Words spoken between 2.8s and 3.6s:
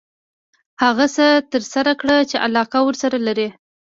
ورسره لري.